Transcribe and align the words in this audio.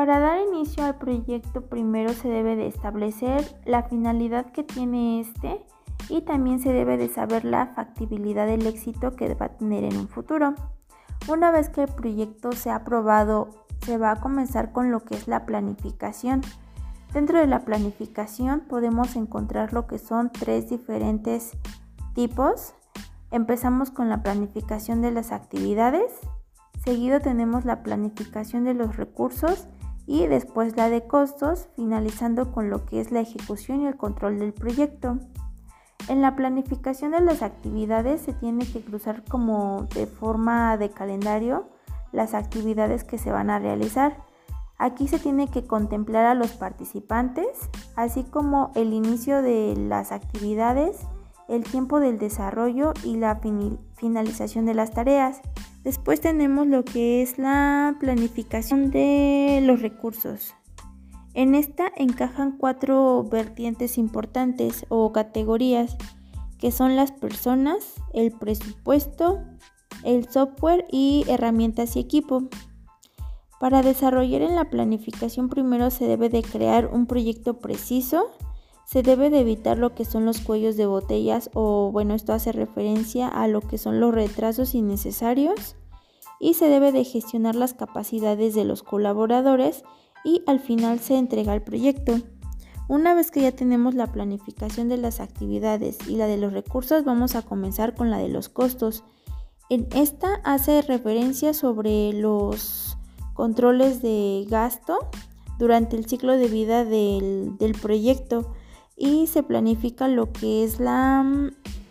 Para 0.00 0.18
dar 0.18 0.40
inicio 0.40 0.82
al 0.82 0.96
proyecto 0.96 1.60
primero 1.66 2.14
se 2.14 2.26
debe 2.26 2.56
de 2.56 2.66
establecer 2.66 3.44
la 3.66 3.82
finalidad 3.82 4.50
que 4.50 4.62
tiene 4.62 5.20
este 5.20 5.62
y 6.08 6.22
también 6.22 6.58
se 6.58 6.72
debe 6.72 6.96
de 6.96 7.10
saber 7.10 7.44
la 7.44 7.66
factibilidad 7.66 8.46
del 8.46 8.66
éxito 8.66 9.14
que 9.14 9.34
va 9.34 9.44
a 9.44 9.56
tener 9.58 9.84
en 9.84 9.98
un 9.98 10.08
futuro. 10.08 10.54
Una 11.28 11.50
vez 11.50 11.68
que 11.68 11.82
el 11.82 11.92
proyecto 11.92 12.52
sea 12.52 12.76
aprobado, 12.76 13.50
se 13.84 13.98
va 13.98 14.12
a 14.12 14.20
comenzar 14.22 14.72
con 14.72 14.90
lo 14.90 15.04
que 15.04 15.16
es 15.16 15.28
la 15.28 15.44
planificación. 15.44 16.40
Dentro 17.12 17.38
de 17.38 17.46
la 17.46 17.66
planificación 17.66 18.60
podemos 18.60 19.16
encontrar 19.16 19.74
lo 19.74 19.86
que 19.86 19.98
son 19.98 20.32
tres 20.32 20.70
diferentes 20.70 21.58
tipos. 22.14 22.72
Empezamos 23.30 23.90
con 23.90 24.08
la 24.08 24.22
planificación 24.22 25.02
de 25.02 25.10
las 25.10 25.30
actividades, 25.30 26.10
seguido 26.82 27.20
tenemos 27.20 27.66
la 27.66 27.82
planificación 27.82 28.64
de 28.64 28.72
los 28.72 28.96
recursos 28.96 29.68
y 30.10 30.26
después 30.26 30.76
la 30.76 30.90
de 30.90 31.06
costos, 31.06 31.68
finalizando 31.76 32.50
con 32.50 32.68
lo 32.68 32.84
que 32.84 33.00
es 33.00 33.12
la 33.12 33.20
ejecución 33.20 33.82
y 33.82 33.86
el 33.86 33.96
control 33.96 34.40
del 34.40 34.52
proyecto. 34.52 35.20
En 36.08 36.20
la 36.20 36.34
planificación 36.34 37.12
de 37.12 37.20
las 37.20 37.42
actividades 37.42 38.20
se 38.22 38.32
tiene 38.32 38.66
que 38.66 38.80
cruzar 38.80 39.22
como 39.22 39.86
de 39.94 40.08
forma 40.08 40.76
de 40.78 40.90
calendario 40.90 41.68
las 42.10 42.34
actividades 42.34 43.04
que 43.04 43.18
se 43.18 43.30
van 43.30 43.50
a 43.50 43.60
realizar. 43.60 44.16
Aquí 44.78 45.06
se 45.06 45.20
tiene 45.20 45.46
que 45.46 45.68
contemplar 45.68 46.26
a 46.26 46.34
los 46.34 46.54
participantes, 46.54 47.70
así 47.94 48.24
como 48.24 48.72
el 48.74 48.92
inicio 48.92 49.42
de 49.42 49.76
las 49.76 50.10
actividades, 50.10 51.06
el 51.46 51.62
tiempo 51.62 52.00
del 52.00 52.18
desarrollo 52.18 52.94
y 53.04 53.16
la 53.16 53.40
finalización 53.94 54.66
de 54.66 54.74
las 54.74 54.90
tareas. 54.90 55.40
Después 55.82 56.20
tenemos 56.20 56.66
lo 56.66 56.84
que 56.84 57.22
es 57.22 57.38
la 57.38 57.96
planificación 58.00 58.90
de 58.90 59.60
los 59.62 59.80
recursos. 59.80 60.54
En 61.32 61.54
esta 61.54 61.90
encajan 61.96 62.58
cuatro 62.58 63.24
vertientes 63.24 63.96
importantes 63.96 64.84
o 64.88 65.12
categorías, 65.12 65.96
que 66.58 66.70
son 66.70 66.96
las 66.96 67.12
personas, 67.12 67.94
el 68.12 68.32
presupuesto, 68.32 69.38
el 70.04 70.28
software 70.28 70.86
y 70.90 71.24
herramientas 71.28 71.96
y 71.96 72.00
equipo. 72.00 72.48
Para 73.58 73.82
desarrollar 73.82 74.42
en 74.42 74.56
la 74.56 74.68
planificación 74.68 75.48
primero 75.48 75.90
se 75.90 76.06
debe 76.06 76.28
de 76.28 76.42
crear 76.42 76.86
un 76.92 77.06
proyecto 77.06 77.58
preciso, 77.58 78.30
se 78.90 79.02
debe 79.04 79.30
de 79.30 79.40
evitar 79.40 79.78
lo 79.78 79.94
que 79.94 80.04
son 80.04 80.24
los 80.24 80.40
cuellos 80.40 80.76
de 80.76 80.86
botellas 80.86 81.48
o 81.54 81.92
bueno, 81.92 82.14
esto 82.14 82.32
hace 82.32 82.50
referencia 82.50 83.28
a 83.28 83.46
lo 83.46 83.60
que 83.60 83.78
son 83.78 84.00
los 84.00 84.12
retrasos 84.12 84.74
innecesarios 84.74 85.76
y 86.40 86.54
se 86.54 86.68
debe 86.68 86.90
de 86.90 87.04
gestionar 87.04 87.54
las 87.54 87.72
capacidades 87.72 88.54
de 88.56 88.64
los 88.64 88.82
colaboradores 88.82 89.84
y 90.24 90.42
al 90.48 90.58
final 90.58 90.98
se 90.98 91.18
entrega 91.18 91.54
el 91.54 91.62
proyecto. 91.62 92.18
Una 92.88 93.14
vez 93.14 93.30
que 93.30 93.42
ya 93.42 93.52
tenemos 93.52 93.94
la 93.94 94.08
planificación 94.10 94.88
de 94.88 94.96
las 94.96 95.20
actividades 95.20 95.98
y 96.08 96.16
la 96.16 96.26
de 96.26 96.38
los 96.38 96.52
recursos, 96.52 97.04
vamos 97.04 97.36
a 97.36 97.42
comenzar 97.42 97.94
con 97.94 98.10
la 98.10 98.18
de 98.18 98.28
los 98.28 98.48
costos. 98.48 99.04
En 99.68 99.86
esta 99.94 100.40
hace 100.42 100.82
referencia 100.82 101.54
sobre 101.54 102.12
los 102.12 102.98
controles 103.34 104.02
de 104.02 104.46
gasto 104.50 104.98
durante 105.60 105.94
el 105.94 106.06
ciclo 106.06 106.36
de 106.36 106.48
vida 106.48 106.84
del, 106.84 107.76
proyecto 107.80 108.52
y 109.00 109.26
se 109.26 109.42
planifica 109.42 110.06
lo 110.06 110.30
que 110.30 110.62
es 110.62 110.78
la 110.78 111.24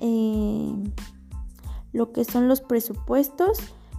eh, 0.00 0.72
lo 1.92 2.12
que 2.12 2.24
son 2.24 2.48
los 2.48 2.60
presupuestos, 2.60 3.58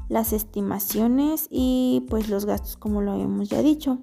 las 0.10 0.34
estimaciones 0.34 1.48
y 1.52 2.08
pues 2.10 2.30
los 2.30 2.46
gastos 2.46 2.78
como 2.78 3.02
lo 3.02 3.12
habíamos 3.12 3.50
ya 3.50 3.62
dicho. 3.62 4.00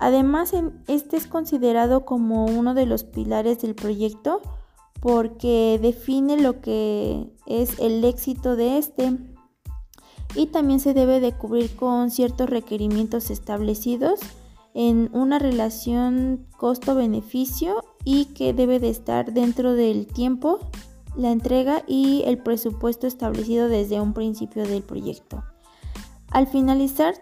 Además, 0.00 0.52
este 0.86 1.16
es 1.16 1.26
considerado 1.26 2.04
como 2.04 2.46
uno 2.46 2.74
de 2.74 2.86
los 2.86 3.04
pilares 3.04 3.60
del 3.60 3.74
proyecto 3.74 4.40
porque 5.00 5.78
define 5.80 6.40
lo 6.40 6.60
que 6.60 7.30
es 7.46 7.78
el 7.78 8.04
éxito 8.04 8.56
de 8.56 8.78
este 8.78 9.16
y 10.34 10.46
también 10.46 10.80
se 10.80 10.94
debe 10.94 11.20
de 11.20 11.32
cubrir 11.32 11.76
con 11.76 12.10
ciertos 12.10 12.48
requerimientos 12.48 13.30
establecidos 13.30 14.20
en 14.74 15.10
una 15.12 15.38
relación 15.38 16.46
costo-beneficio 16.56 17.82
y 18.10 18.24
que 18.24 18.54
debe 18.54 18.80
de 18.80 18.88
estar 18.88 19.34
dentro 19.34 19.74
del 19.74 20.06
tiempo, 20.06 20.60
la 21.14 21.30
entrega 21.30 21.82
y 21.86 22.22
el 22.24 22.38
presupuesto 22.38 23.06
establecido 23.06 23.68
desde 23.68 24.00
un 24.00 24.14
principio 24.14 24.66
del 24.66 24.82
proyecto. 24.82 25.44
Al 26.30 26.46
finalizar 26.46 27.16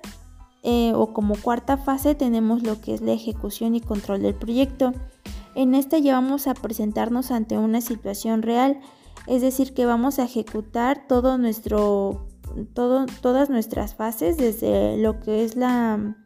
eh, 0.62 0.92
o 0.94 1.12
como 1.12 1.34
cuarta 1.34 1.76
fase 1.76 2.14
tenemos 2.14 2.62
lo 2.62 2.80
que 2.80 2.94
es 2.94 3.00
la 3.00 3.10
ejecución 3.10 3.74
y 3.74 3.80
control 3.80 4.22
del 4.22 4.36
proyecto. 4.36 4.92
En 5.56 5.74
esta 5.74 5.98
ya 5.98 6.12
vamos 6.12 6.46
a 6.46 6.54
presentarnos 6.54 7.32
ante 7.32 7.58
una 7.58 7.80
situación 7.80 8.42
real, 8.42 8.78
es 9.26 9.42
decir, 9.42 9.74
que 9.74 9.86
vamos 9.86 10.20
a 10.20 10.24
ejecutar 10.24 11.08
todo 11.08 11.36
nuestro, 11.36 12.28
todas 12.74 13.50
nuestras 13.50 13.96
fases, 13.96 14.36
desde 14.36 14.98
lo 14.98 15.18
que 15.18 15.42
es 15.42 15.56
la, 15.56 16.16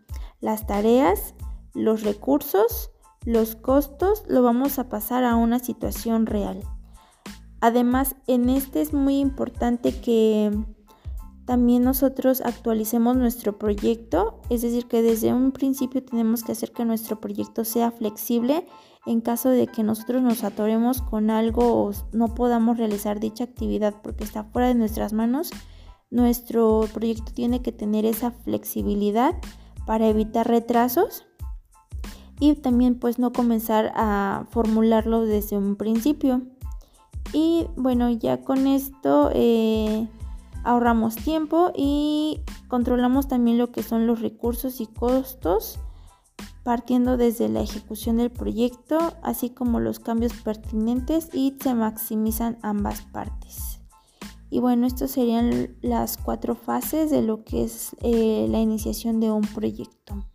las 0.42 0.66
tareas, 0.66 1.34
los 1.72 2.02
recursos, 2.02 2.90
los 3.24 3.54
costos, 3.56 4.24
lo 4.28 4.42
vamos 4.42 4.78
a 4.78 4.88
pasar 4.88 5.24
a 5.24 5.36
una 5.36 5.58
situación 5.58 6.26
real. 6.26 6.62
Además, 7.60 8.16
en 8.26 8.48
este 8.48 8.80
es 8.80 8.94
muy 8.94 9.18
importante 9.18 10.00
que 10.00 10.50
también 11.44 11.82
nosotros 11.82 12.40
actualicemos 12.42 13.16
nuestro 13.16 13.58
proyecto, 13.58 14.40
es 14.48 14.62
decir, 14.62 14.86
que 14.86 15.02
desde 15.02 15.34
un 15.34 15.52
principio 15.52 16.02
tenemos 16.02 16.42
que 16.42 16.52
hacer 16.52 16.72
que 16.72 16.84
nuestro 16.84 17.20
proyecto 17.20 17.64
sea 17.64 17.90
flexible 17.90 18.66
en 19.04 19.20
caso 19.20 19.48
de 19.48 19.66
que 19.66 19.82
nosotros 19.82 20.22
nos 20.22 20.44
atoremos 20.44 21.02
con 21.02 21.28
algo 21.28 21.84
o 21.84 21.92
no 22.12 22.34
podamos 22.34 22.78
realizar 22.78 23.18
dicha 23.18 23.44
actividad 23.44 23.94
porque 24.02 24.24
está 24.24 24.44
fuera 24.44 24.68
de 24.68 24.74
nuestras 24.74 25.12
manos. 25.12 25.50
Nuestro 26.10 26.86
proyecto 26.94 27.32
tiene 27.32 27.62
que 27.62 27.72
tener 27.72 28.04
esa 28.04 28.30
flexibilidad 28.30 29.34
para 29.86 30.08
evitar 30.08 30.46
retrasos 30.46 31.26
y 32.40 32.54
también 32.56 32.98
pues 32.98 33.18
no 33.18 33.32
comenzar 33.32 33.92
a 33.94 34.46
formularlo 34.50 35.24
desde 35.24 35.56
un 35.56 35.76
principio. 35.76 36.42
Y 37.32 37.66
bueno, 37.76 38.10
ya 38.10 38.42
con 38.42 38.66
esto 38.66 39.30
eh, 39.32 40.08
ahorramos 40.64 41.16
tiempo 41.16 41.70
y 41.76 42.40
controlamos 42.68 43.28
también 43.28 43.58
lo 43.58 43.70
que 43.70 43.82
son 43.82 44.06
los 44.06 44.20
recursos 44.20 44.80
y 44.80 44.86
costos 44.86 45.78
partiendo 46.62 47.16
desde 47.16 47.48
la 47.48 47.62
ejecución 47.62 48.18
del 48.18 48.30
proyecto 48.30 48.98
así 49.22 49.50
como 49.50 49.80
los 49.80 49.98
cambios 49.98 50.34
pertinentes 50.34 51.30
y 51.32 51.56
se 51.60 51.74
maximizan 51.74 52.58
ambas 52.62 53.00
partes 53.02 53.80
y 54.50 54.60
bueno 54.60 54.86
estas 54.86 55.12
serían 55.12 55.76
las 55.80 56.18
cuatro 56.18 56.54
fases 56.54 57.10
de 57.10 57.22
lo 57.22 57.44
que 57.44 57.64
es 57.64 57.96
eh, 58.02 58.46
la 58.50 58.58
iniciación 58.58 59.20
de 59.20 59.30
un 59.30 59.42
proyecto 59.42 60.29